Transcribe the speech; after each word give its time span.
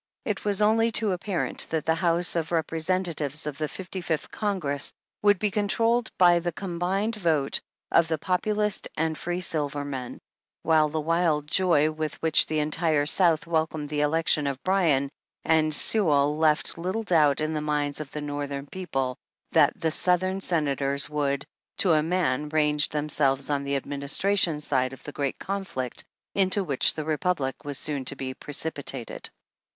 It 0.25 0.43
was 0.43 0.63
only 0.63 0.91
too 0.91 1.11
apparent 1.11 1.67
that 1.69 1.85
the 1.85 1.93
House 1.93 2.35
of 2.35 2.51
Representatives 2.51 3.45
of 3.45 3.59
the 3.59 3.67
Fifty 3.67 4.01
fifth 4.01 4.31
Congress 4.31 4.91
would 5.21 5.37
be 5.37 5.51
controlled 5.51 6.09
by 6.17 6.39
the 6.39 6.51
combined 6.51 7.15
vote 7.17 7.61
of 7.91 8.07
the 8.07 8.17
Populists 8.17 8.87
and 8.97 9.15
Free 9.15 9.41
Silver 9.41 9.85
men, 9.85 10.17
while 10.63 10.89
the 10.89 10.99
wild 10.99 11.45
joy 11.45 11.91
with 11.91 12.15
which 12.19 12.47
the 12.47 12.57
entire 12.57 13.05
South 13.05 13.45
welcomed 13.45 13.89
the 13.89 14.01
election 14.01 14.47
of 14.47 14.63
Bryan 14.63 15.11
and 15.45 15.71
Sewall 15.71 16.35
left 16.35 16.79
little 16.79 17.03
doubt 17.03 17.39
in 17.39 17.53
the 17.53 17.61
minds 17.61 17.99
of 17.99 18.09
the 18.09 18.21
Northern 18.21 18.65
people 18.65 19.17
that 19.51 19.79
the 19.79 19.91
Southern 19.91 20.41
Senators 20.41 21.11
would, 21.11 21.45
to 21.77 21.93
a 21.93 22.01
man^ 22.01 22.51
range 22.51 22.89
themselves 22.89 23.51
on 23.51 23.63
the 23.65 23.75
Administration 23.75 24.61
side 24.61 24.93
of 24.93 25.03
the 25.03 25.11
great 25.11 25.37
conflict 25.37 26.03
into 26.33 26.63
which 26.63 26.95
the 26.95 27.05
Republic 27.05 27.63
was 27.63 27.77
soon 27.77 28.03
to 28.05 28.15
be 28.15 28.33
precipitated. 28.33 29.29